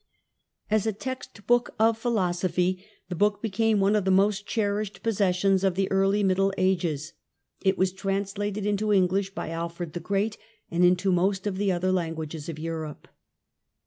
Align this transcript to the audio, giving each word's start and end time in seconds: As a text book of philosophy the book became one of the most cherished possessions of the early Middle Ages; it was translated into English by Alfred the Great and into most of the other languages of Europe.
As 0.71 0.87
a 0.87 0.93
text 0.93 1.45
book 1.45 1.75
of 1.77 1.95
philosophy 1.95 2.83
the 3.09 3.15
book 3.15 3.39
became 3.39 3.79
one 3.79 3.95
of 3.95 4.03
the 4.03 4.09
most 4.09 4.47
cherished 4.47 5.03
possessions 5.03 5.63
of 5.63 5.75
the 5.75 5.91
early 5.91 6.23
Middle 6.23 6.51
Ages; 6.57 7.13
it 7.63 7.77
was 7.77 7.93
translated 7.93 8.65
into 8.65 8.91
English 8.91 9.35
by 9.35 9.51
Alfred 9.51 9.93
the 9.93 9.99
Great 9.99 10.39
and 10.71 10.83
into 10.83 11.11
most 11.11 11.45
of 11.45 11.57
the 11.57 11.71
other 11.71 11.91
languages 11.91 12.49
of 12.49 12.57
Europe. 12.57 13.09